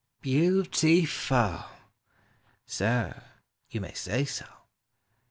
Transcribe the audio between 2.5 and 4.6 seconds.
Sir, yon may say so.